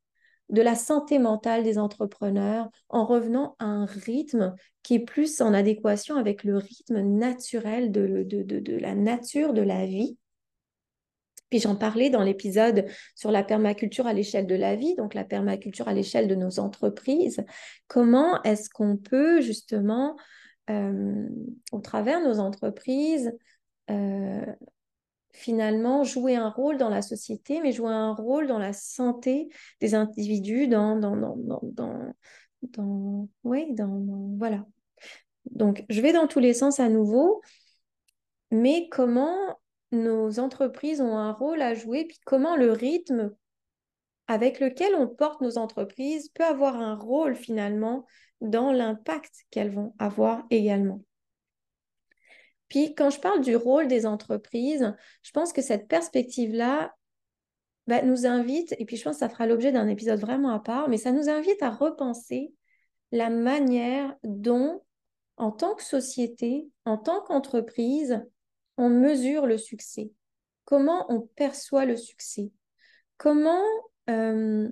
[0.48, 5.52] de la santé mentale des entrepreneurs en revenant à un rythme qui est plus en
[5.52, 10.16] adéquation avec le rythme naturel de, de, la nature de la vie.
[11.50, 15.24] Puis j'en parlais dans l'épisode sur la permaculture à l'échelle de la vie, donc la
[15.24, 17.44] permaculture à l'échelle de nos entreprises.
[17.88, 20.16] Comment est-ce qu'on peut justement,
[20.70, 21.28] euh,
[21.72, 23.32] au travers de nos entreprises,
[23.90, 24.44] euh,
[25.36, 29.48] finalement jouer un rôle dans la société, mais jouer un rôle dans la santé
[29.80, 32.14] des individus, dans, dans, dans, dans,
[32.62, 34.02] dans, oui, dans,
[34.38, 34.64] voilà.
[35.50, 37.42] Donc, je vais dans tous les sens à nouveau,
[38.50, 39.36] mais comment
[39.92, 43.30] nos entreprises ont un rôle à jouer, puis comment le rythme
[44.28, 48.06] avec lequel on porte nos entreprises peut avoir un rôle finalement
[48.40, 51.02] dans l'impact qu'elles vont avoir également.
[52.68, 56.94] Puis quand je parle du rôle des entreprises, je pense que cette perspective-là
[57.86, 60.58] bah, nous invite, et puis je pense que ça fera l'objet d'un épisode vraiment à
[60.58, 62.52] part, mais ça nous invite à repenser
[63.12, 64.82] la manière dont,
[65.36, 68.24] en tant que société, en tant qu'entreprise,
[68.76, 70.10] on mesure le succès.
[70.64, 72.50] Comment on perçoit le succès.
[73.18, 73.62] Comment,
[74.10, 74.68] euh,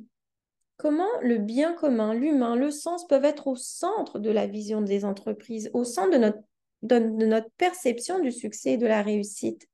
[0.77, 5.05] comment le bien commun, l'humain, le sens peuvent être au centre de la vision des
[5.05, 6.41] entreprises, au centre de notre
[6.85, 9.67] de, notre perception du succès et de la réussite.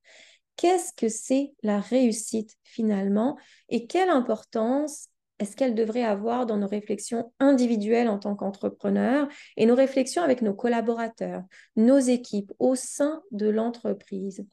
[0.57, 3.37] Qu'est-ce que c'est la réussite finalement?
[3.69, 9.65] Et quelle importance est-ce qu'elle devrait avoir dans nos réflexions individuelles en tant qu'entrepreneur et
[9.65, 11.43] nos réflexions avec nos collaborateurs,
[11.77, 14.45] nos équipes au sein de l'entreprise?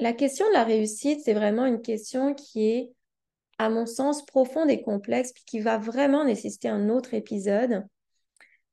[0.00, 2.90] La question de la réussite, c'est vraiment une question qui est,
[3.58, 7.86] à mon sens, profonde et complexe, puis qui va vraiment nécessiter un autre épisode.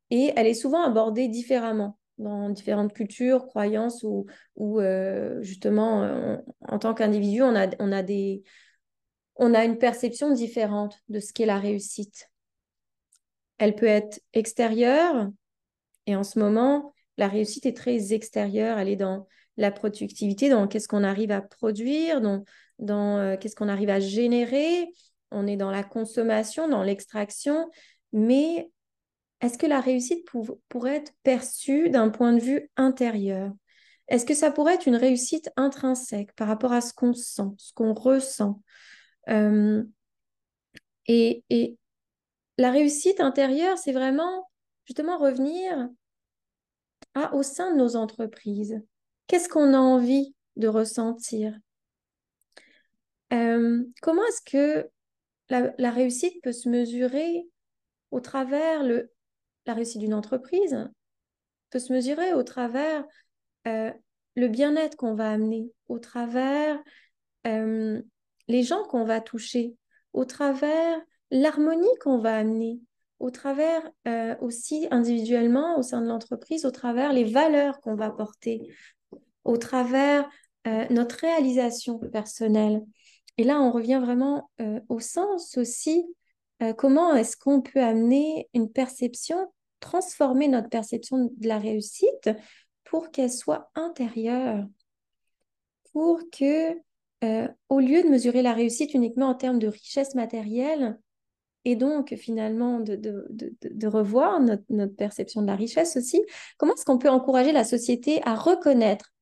[0.09, 4.25] Et elle est souvent abordée différemment dans différentes cultures, croyances, ou,
[4.79, 8.03] euh, justement, en tant qu'individu, on a, on a
[9.39, 12.31] on a une perception différente de ce qu'est la réussite.
[13.59, 15.29] Elle peut être extérieure,
[16.07, 18.79] et en ce moment, la réussite est très extérieure.
[18.79, 19.27] Elle est dans
[19.57, 22.43] la productivité, dans qu'est-ce qu'on arrive à produire, dans,
[22.79, 24.87] dans euh, qu'est-ce qu'on arrive à générer.
[25.31, 27.69] On est dans la consommation, dans l'extraction.
[28.13, 28.69] Mais
[29.41, 30.27] est-ce que la réussite
[30.69, 33.51] pourrait être perçue d'un point de vue intérieur?
[34.07, 37.73] Est-ce que ça pourrait être une réussite intrinsèque par rapport à ce qu'on sent, ce
[37.73, 38.61] qu'on ressent?
[41.07, 41.77] Et,
[42.59, 44.49] la réussite intérieure, c'est vraiment
[44.85, 45.89] justement revenir
[47.13, 48.81] à, au sein de nos entreprises.
[49.27, 51.55] Qu'est-ce qu'on a envie de ressentir?
[53.29, 54.89] Comment est-ce que
[55.49, 57.47] la, réussite peut se mesurer
[58.09, 59.11] au travers le,
[59.67, 60.89] la réussite d'une entreprise
[61.69, 63.03] peut se mesurer au travers
[63.67, 63.91] euh,
[64.35, 66.81] le bien-être qu'on va amener, au travers
[67.45, 69.75] les gens qu'on va toucher,
[70.11, 70.99] au travers
[71.31, 72.81] l'harmonie qu'on va amener,
[73.19, 78.11] au travers euh, aussi individuellement au sein de l'entreprise, au travers les valeurs qu'on va
[78.11, 78.61] porter,
[79.43, 80.29] au travers
[80.67, 82.81] euh, notre réalisation personnelle.
[83.37, 86.05] Et là, on revient vraiment euh, au sens aussi,
[86.79, 89.37] comment est-ce qu'on peut amener une perception,
[89.79, 92.29] transformer notre perception de la réussite
[92.83, 94.65] pour qu'elle soit intérieure,
[95.93, 96.73] pour que
[97.23, 100.99] euh, au lieu de mesurer la réussite uniquement en termes de richesse matérielle,
[101.65, 106.23] et donc finalement de, de, revoir notre, notre, perception de la richesse aussi,
[106.57, 109.13] comment est-ce qu'on peut encourager la société à reconnaître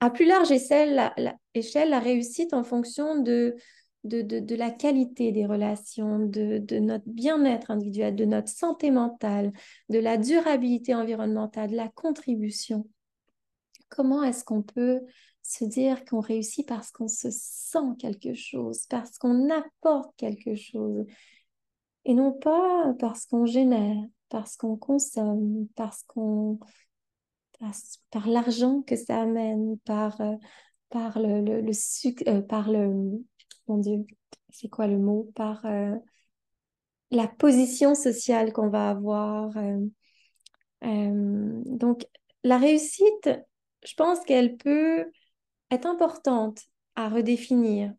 [0.00, 1.14] à plus large échelle la,
[1.54, 3.56] échelle, la réussite en fonction de,
[4.04, 9.52] de, la qualité des relations, de, notre bien-être individuel, de notre santé mentale,
[9.88, 12.88] de la durabilité environnementale, de la contribution.
[13.88, 15.00] Comment est-ce qu'on peut
[15.42, 21.04] se dire qu'on réussit parce qu'on se sent quelque chose, parce qu'on apporte quelque chose,
[22.04, 26.58] et non pas parce qu'on génère, parce qu'on consomme, parce qu'on
[28.10, 30.34] par l'argent que ça amène, par, euh,
[30.90, 31.70] par le, le,
[32.28, 33.24] euh, par le,
[33.68, 34.04] mon Dieu,
[34.50, 35.94] c'est quoi le mot, par euh,
[37.10, 39.52] la position sociale qu'on va avoir.
[40.82, 42.06] donc,
[42.44, 43.30] la réussite,
[43.84, 45.10] je pense qu'elle peut
[45.70, 46.60] être importante
[46.96, 47.92] à redéfinir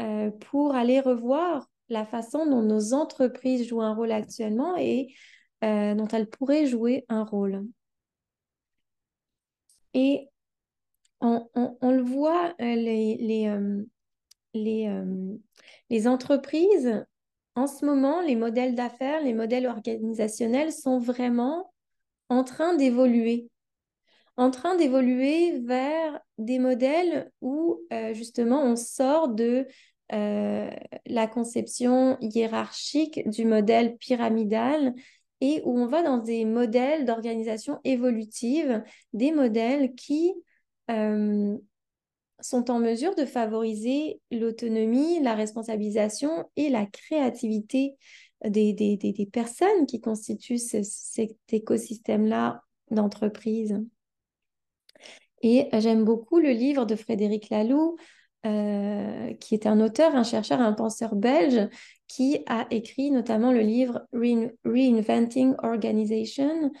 [0.00, 5.14] euh, pour aller revoir la façon dont nos entreprises jouent un rôle actuellement et
[5.64, 7.66] euh, dont elles pourraient jouer un rôle.
[9.94, 10.28] Et
[11.20, 11.46] on,
[11.82, 13.52] le voit, euh, les,
[14.54, 15.40] les, les,
[15.90, 17.04] les entreprises,
[17.54, 21.72] en ce moment, les modèles d'affaires, les modèles organisationnels sont vraiment
[22.28, 23.50] en train d'évoluer.
[24.36, 29.66] En train d'évoluer vers des modèles où euh, justement on sort de
[30.12, 30.70] euh,
[31.06, 34.94] la conception hiérarchique du modèle pyramidal
[35.40, 38.82] et où on va dans des modèles d'organisation évolutive,
[39.12, 40.32] des modèles qui
[40.90, 41.56] euh,
[42.42, 47.96] sont en mesure de favoriser l'autonomie, la responsabilisation et la créativité
[48.44, 53.78] des, des personnes qui constituent cet écosystème-là d'entreprise.
[55.42, 57.96] Et j'aime beaucoup le livre de Frédéric Laloux,
[58.46, 61.68] euh, qui est un auteur, un chercheur, un penseur belge,
[62.08, 66.72] qui a écrit notamment le livre Reinventing Organization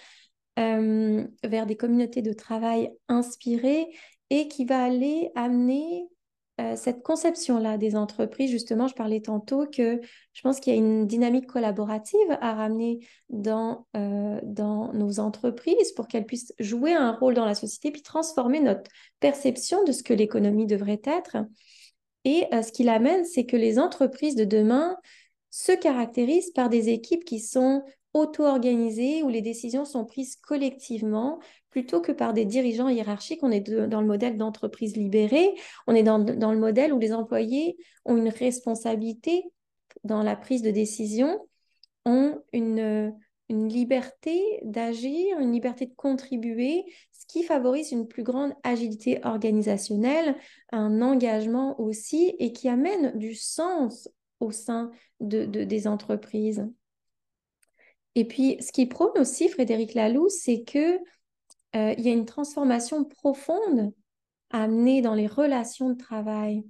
[0.58, 3.88] euh, vers des communautés de travail inspirées
[4.30, 6.08] et qui va aller amener
[6.60, 10.00] euh, cette conception-là des entreprises, justement, je parlais tantôt que
[10.32, 15.92] je pense qu'il y a une dynamique collaborative à ramener dans, euh, dans nos entreprises
[15.92, 18.90] pour qu'elles puissent jouer un rôle dans la société, puis transformer notre
[19.20, 21.38] perception de ce que l'économie devrait être.
[22.24, 24.96] Et euh, ce qu'il amène, c'est que les entreprises de demain
[25.50, 27.82] se caractérisent par des équipes qui sont
[28.14, 31.38] auto-organisées, où les décisions sont prises collectivement,
[31.70, 33.42] plutôt que par des dirigeants hiérarchiques.
[33.42, 35.54] On est dans le modèle d'entreprise libérée,
[35.86, 39.44] on est dans, le modèle où les employés ont une responsabilité
[40.04, 41.38] dans la prise de décision,
[42.04, 43.14] ont une,
[43.48, 50.36] une liberté d'agir, une liberté de contribuer, ce qui favorise une plus grande agilité organisationnelle,
[50.72, 54.08] un engagement aussi, et qui amène du sens
[54.40, 56.66] au sein de, des entreprises.
[58.14, 60.98] Et puis, ce qui prône aussi Frédéric Laloux, c'est que
[61.76, 63.92] euh, il y a une transformation profonde
[64.50, 66.64] à amener dans les relations de travail.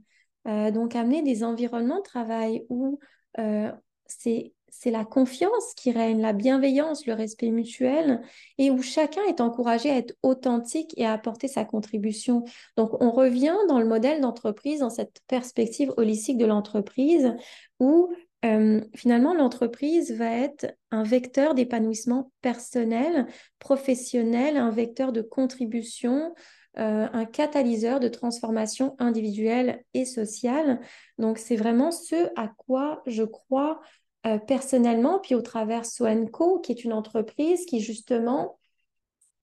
[0.47, 2.99] Euh, donc, amener des environnements de travail où
[3.39, 3.73] euh,
[4.07, 4.53] c'est
[4.91, 8.21] la confiance qui règne, la bienveillance, le respect mutuel,
[8.59, 12.45] et où chacun est encouragé à être authentique et à apporter sa contribution.
[12.77, 17.35] Donc, on revient dans le modèle d'entreprise, dans cette perspective holistique de l'entreprise,
[17.79, 18.13] où
[18.45, 23.27] euh, finalement l'entreprise va être un vecteur d'épanouissement personnel,
[23.59, 26.35] professionnel, un vecteur de contribution,
[26.79, 30.81] euh, un catalyseur de transformation individuelle et sociale.
[31.19, 33.81] Donc, c'est vraiment ce à quoi je crois
[34.27, 38.59] euh, personnellement, puis au travers Soenco, qui est une entreprise qui justement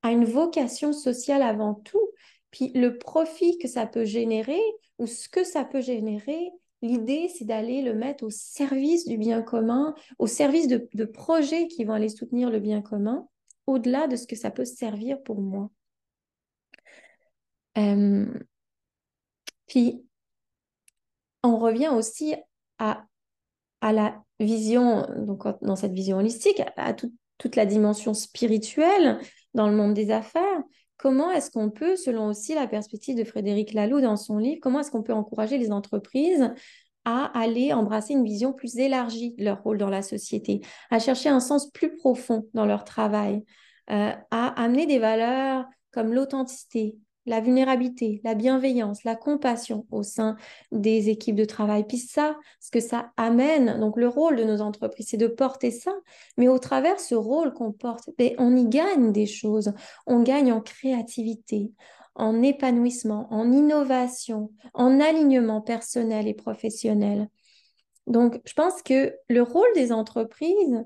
[0.04, 2.10] a une vocation sociale avant tout.
[2.52, 4.62] Puis le profit que ça peut générer
[4.98, 6.50] ou ce que ça peut générer,
[6.82, 11.84] l'idée, c'est d'aller le mettre au service du bien commun, au service de, projets qui
[11.84, 13.28] vont aller soutenir le bien commun,
[13.66, 15.70] au-delà de ce que ça peut servir pour moi.
[17.78, 18.26] Euh,
[19.68, 20.04] puis,
[21.44, 22.36] on revient aussi
[22.80, 23.06] à,
[23.82, 29.20] la vision, donc dans cette vision holistique, à toute la dimension spirituelle
[29.54, 30.64] dans le monde des affaires,
[30.98, 34.80] comment est-ce qu'on peut, selon aussi la perspective de Frédéric Laloux dans son livre, comment
[34.80, 36.52] est-ce qu'on peut encourager les entreprises
[37.06, 41.30] à aller embrasser une vision plus élargie de leur rôle dans la société, à chercher
[41.30, 43.46] un sens plus profond dans leur travail,
[43.90, 50.38] euh, à amener des valeurs comme l'authenticité, la vulnérabilité, la bienveillance, la compassion au sein
[50.72, 51.86] des équipes de travail.
[51.86, 55.70] Puis ça, ce que ça amène, donc le rôle de nos entreprises, c'est de porter
[55.70, 55.94] ça,
[56.38, 59.74] mais au travers ce rôle qu'on porte, ben, on y gagne des choses.
[60.08, 61.72] On gagne en créativité,
[62.16, 67.28] en épanouissement, en innovation, en alignement personnel et professionnel.
[68.08, 70.86] Donc, je pense que le rôle des entreprises,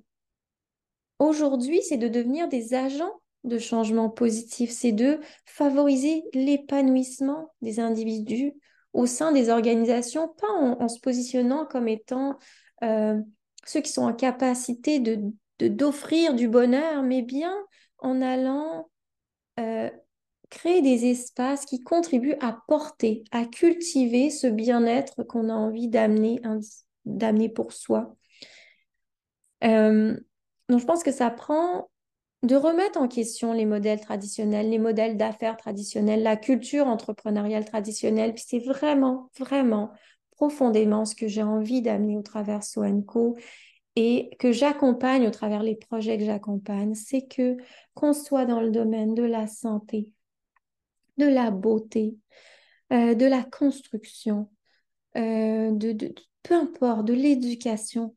[1.20, 8.54] aujourd'hui, c'est de devenir des agents de changement positif, c'est de favoriser l'épanouissement des individus
[8.94, 12.38] au sein des organisations, pas en, se positionnant comme étant
[12.84, 13.20] euh,
[13.66, 15.20] ceux qui sont en capacité de,
[15.60, 17.56] d'offrir du bonheur, mais bien
[18.00, 18.90] en allant
[19.60, 19.90] euh,
[20.50, 26.42] créer des espaces qui contribuent à porter, à cultiver ce bien-être qu'on a envie d'amener,
[27.06, 28.16] d'amener pour soi.
[29.64, 30.20] Euh,
[30.68, 31.90] donc je pense que ça prend
[32.44, 38.34] de remettre en question les modèles traditionnels, les modèles d'affaires traditionnels, la culture entrepreneuriale traditionnelle.
[38.34, 39.92] Puis c'est vraiment, vraiment
[40.32, 43.38] profondément ce que j'ai envie d'amener au travers Soenco
[43.96, 47.58] et que j'accompagne au travers les projets que j'accompagne, c'est que
[47.94, 50.10] qu'on soit dans le domaine de la santé,
[51.18, 52.16] de la beauté,
[52.92, 54.50] euh, de la construction,
[55.18, 58.16] euh, de, peu importe, de l'éducation,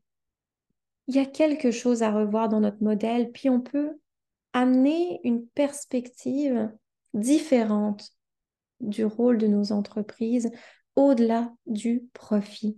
[1.07, 3.99] il y a quelque chose à revoir dans notre modèle, puis on peut
[4.55, 6.71] amener une perspective
[7.13, 8.09] différente
[8.79, 10.49] du rôle de nos entreprises
[10.95, 12.77] au-delà du profit.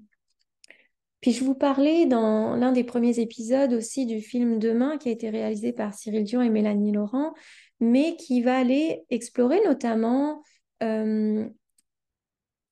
[1.22, 5.12] Puis je vous parlais dans l'un des premiers épisodes aussi du film Demain qui a
[5.12, 7.36] été réalisé par Cyril Dion et Mélanie Laurent,
[7.80, 10.42] mais qui va aller explorer notamment
[10.82, 11.48] euh,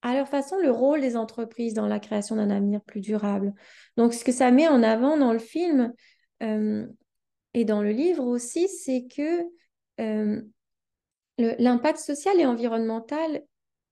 [0.01, 3.53] à leur façon le rôle des entreprises dans la création d'un avenir plus durable.
[3.97, 5.93] Donc ce que ça met en avant dans le film,
[6.41, 6.87] euh,
[7.55, 9.43] et dans le livre aussi, c'est que
[10.01, 10.41] euh,
[11.37, 13.43] l'impact social et environnemental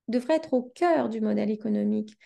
[0.09, 2.17] devrait être au cœur du modèle économique,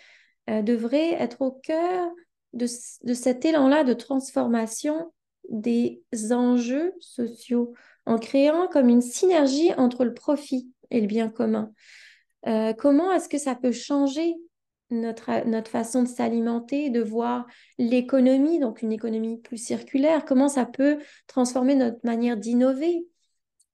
[0.49, 2.09] euh, devrait être au cœur
[2.53, 5.13] de, cet élan-là de transformation
[5.49, 7.75] des enjeux sociaux,
[8.07, 11.71] en créant comme une synergie entre le profit et le bien commun.
[12.47, 14.33] Euh, comment est-ce que ça peut changer
[14.89, 17.45] notre, notre façon de s'alimenter, de voir
[17.77, 20.97] l'économie, donc une économie plus circulaire, comment ça peut
[21.27, 23.05] transformer notre manière d'innover.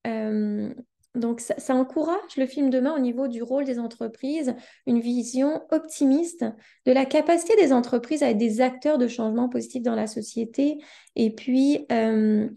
[0.06, 0.74] Euh,
[1.14, 6.44] donc ça, encourage le film demain au niveau du rôle des entreprises, une vision optimiste
[6.86, 10.78] de la capacité des entreprises à être des acteurs de changement positif dans la société.
[11.14, 12.48] Et puis, euh,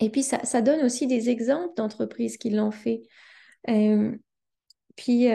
[0.00, 3.02] et puis ça, ça, donne aussi des exemples d'entreprises qui l'ont fait.
[3.70, 4.14] Euh,
[4.96, 5.28] puis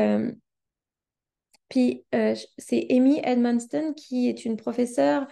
[1.70, 5.28] puis, euh, c'est Amy Edmonston qui est une professeure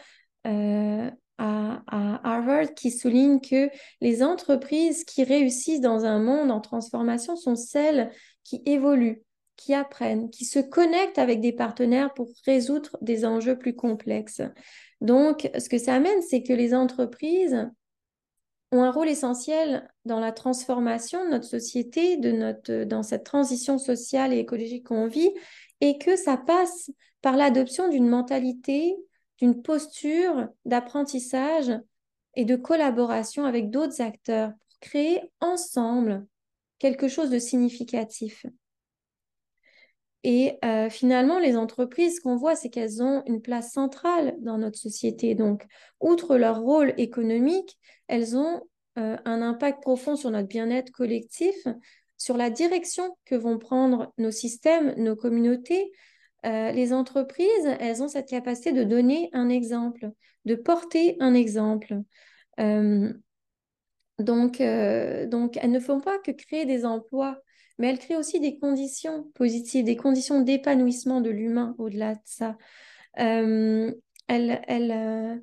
[0.47, 1.81] euh, à,
[2.23, 3.69] Harvard qui souligne que
[4.01, 8.11] les entreprises qui réussissent dans un monde en transformation sont celles
[8.43, 9.23] qui évoluent,
[9.57, 14.41] qui apprennent, qui se connectent avec des partenaires pour résoudre des enjeux plus complexes.
[15.01, 17.67] Donc, ce que ça amène, c'est que les entreprises
[18.71, 23.77] ont un rôle essentiel dans la transformation de notre société, de notre, dans cette transition
[23.77, 25.31] sociale et écologique qu'on vit,
[25.83, 26.89] et que ça passe
[27.21, 28.95] par l'adoption d'une mentalité
[29.39, 31.69] d'une posture d'apprentissage
[32.35, 36.25] et de collaboration avec d'autres acteurs pour créer ensemble
[36.79, 38.45] quelque chose de significatif.
[40.23, 44.57] Et euh, finalement, les entreprises, ce qu'on voit, c'est qu'elles ont une place centrale dans
[44.57, 45.35] notre société.
[45.35, 45.65] Donc,
[45.99, 47.77] outre leur rôle économique,
[48.07, 48.61] elles ont
[48.97, 51.67] euh, un impact profond sur notre bien-être collectif,
[52.23, 55.91] sur la direction que vont prendre nos systèmes, nos communautés.
[56.45, 60.11] Euh, les entreprises, elles ont cette capacité de donner un exemple,
[60.45, 61.99] de porter un exemple.
[62.57, 62.91] donc,
[64.19, 67.41] donc, elles ne font pas que créer des emplois
[67.77, 72.57] mais elle crée aussi des conditions positives, des conditions d'épanouissement de l'humain au-delà de ça.
[73.19, 73.93] Euh,
[74.27, 75.35] elle, euh,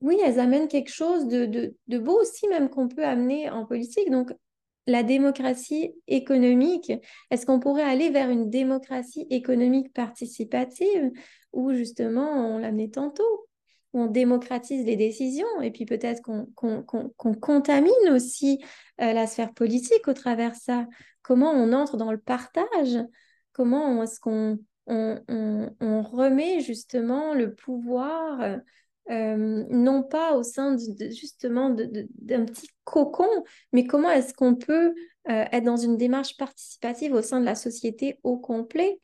[0.00, 4.10] oui, elles amènent quelque chose de, de, beau aussi, même qu'on peut amener en politique.
[4.10, 4.32] Donc,
[4.86, 6.92] la démocratie économique,
[7.30, 11.10] est-ce qu'on pourrait aller vers une démocratie économique participative
[11.52, 13.48] où justement, on l'amenait tantôt,
[13.92, 18.62] où on démocratise les décisions et puis peut-être qu'on contamine aussi
[19.00, 20.86] euh, la sphère politique au travers ça?
[21.22, 22.98] Comment on entre dans le partage,
[23.52, 28.58] comment est-ce qu'on on, remet justement le pouvoir,
[29.10, 30.76] euh, non pas au sein
[31.10, 33.28] justement d'un petit cocon,
[33.72, 34.94] mais comment est-ce qu'on peut
[35.28, 39.00] euh, être dans une démarche participative au sein de la société au complet?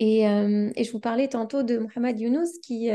[0.00, 2.90] Euh, et, je vous parlais tantôt de Mohamed Younous qui,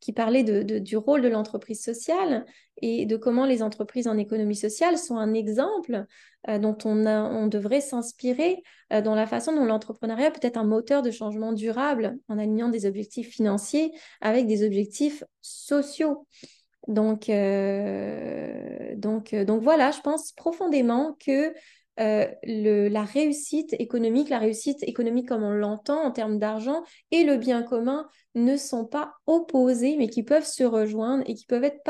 [0.00, 2.44] qui parlait du rôle de l'entreprise sociale
[2.82, 6.06] et de comment les entreprises en économie sociale sont un exemple
[6.48, 11.02] euh, dont on, devrait s'inspirer euh, dans la façon dont l'entrepreneuriat peut être un moteur
[11.02, 13.92] de changement durable en alignant des objectifs financiers
[14.22, 16.26] avec des objectifs sociaux.
[16.88, 21.52] Euh, donc voilà, je pense profondément que
[22.00, 27.36] euh, la réussite économique, la réussite économique comme on l'entend en termes d'argent et le
[27.36, 31.82] bien commun ne sont pas opposés, mais qui peuvent se rejoindre et qui peuvent, être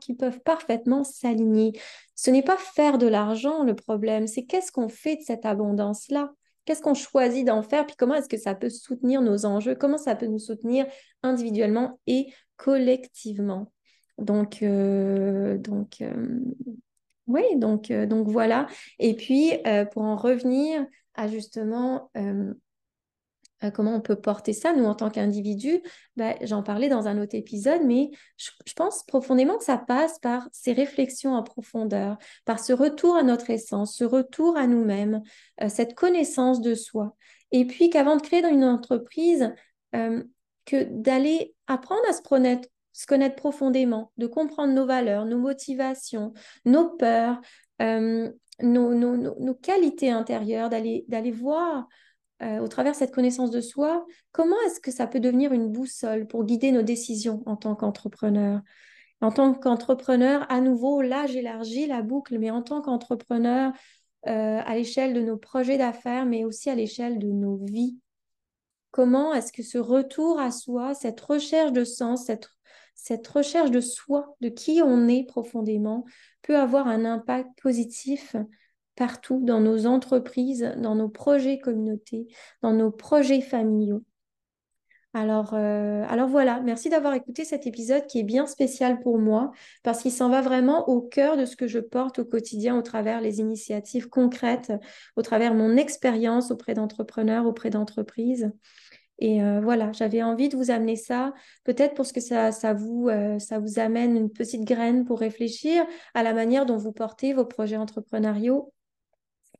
[0.00, 1.72] qui peuvent parfaitement s'aligner.
[2.14, 6.32] Ce n'est pas faire de l'argent le problème, c'est qu'est-ce qu'on fait de cette abondance-là?
[6.64, 7.86] Qu'est-ce qu'on choisit d'en faire?
[7.86, 9.74] Puis comment est-ce que ça peut soutenir nos enjeux?
[9.74, 10.86] Comment ça peut nous soutenir
[11.22, 13.70] individuellement et collectivement?
[14.18, 16.40] Donc, euh, donc euh,
[17.26, 18.66] oui, donc, euh, donc voilà.
[18.98, 22.52] Et puis, euh, pour en revenir à justement euh,
[23.72, 25.80] comment on peut porter ça, nous, en tant qu'individus,
[26.16, 30.48] bah, j'en parlais dans un autre épisode, mais je, pense profondément que ça passe par
[30.52, 35.22] ces réflexions en profondeur, par ce retour à notre essence, ce retour à nous-mêmes,
[35.68, 37.16] cette connaissance de soi.
[37.52, 39.50] Et puis qu'avant de créer dans une entreprise,
[39.92, 42.22] que d'aller apprendre à se
[42.94, 46.32] se connaître profondément, de comprendre nos valeurs, nos motivations,
[46.64, 47.40] nos peurs,
[47.82, 48.32] euh,
[48.62, 51.88] nos, nos, qualités intérieures, d'aller voir
[52.42, 55.70] euh, au travers de cette connaissance de soi, comment est-ce que ça peut devenir une
[55.70, 58.60] boussole pour guider nos décisions en tant qu'entrepreneur.
[59.20, 63.72] En tant qu'entrepreneur, à nouveau, là, j'élargis la boucle, mais en tant qu'entrepreneur,
[64.26, 67.98] euh, à l'échelle de nos projets d'affaires, mais aussi à l'échelle de nos vies.
[68.90, 72.48] Comment est-ce que ce retour à soi, cette recherche de sens, cette
[72.94, 76.04] cette recherche de soi, de qui on est profondément,
[76.42, 78.36] peut avoir un impact positif
[78.96, 82.26] partout dans nos entreprises, dans nos projets communautés,
[82.62, 84.04] dans nos projets familiaux.
[85.16, 89.52] Alors, euh, alors voilà, merci d'avoir écouté cet épisode qui est bien spécial pour moi
[89.84, 92.82] parce qu'il s'en va vraiment au cœur de ce que je porte au quotidien au
[92.82, 94.72] travers les initiatives concrètes,
[95.14, 98.50] au travers mon expérience auprès d'entrepreneurs, auprès d'entreprises.
[99.18, 103.08] Et euh, voilà, j'avais envie de vous amener ça, peut-être parce que ça, ça, vous,
[103.08, 107.32] euh, ça vous amène une petite graine pour réfléchir à la manière dont vous portez
[107.32, 108.72] vos projets entrepreneuriaux.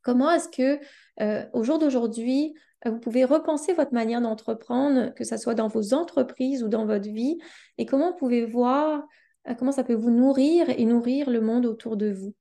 [0.03, 0.81] Comment est-ce que,
[1.21, 5.95] euh, au jour d'aujourd'hui, vous pouvez repenser votre manière d'entreprendre, que ce soit dans vos
[5.95, 7.39] entreprises ou dans votre vie,
[7.79, 9.03] et comment vous pouvez voir
[9.59, 12.35] comment ça peut vous nourrir et nourrir le monde autour de vous?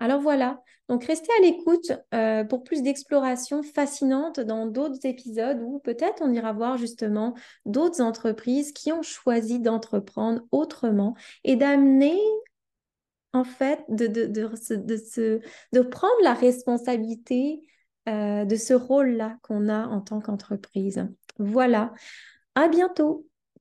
[0.00, 5.78] Alors voilà, donc restez à l'écoute euh, pour plus d'exploration fascinante dans d'autres épisodes où
[5.78, 7.34] peut-être on ira voir justement
[7.66, 12.18] d'autres entreprises qui ont choisi d'entreprendre autrement et d'amener
[13.34, 17.60] en fait de, prendre la responsabilité
[18.08, 21.06] euh, de ce rôle-là qu'on a en tant qu'entreprise.
[21.38, 21.92] Voilà,
[22.54, 23.29] à bientôt.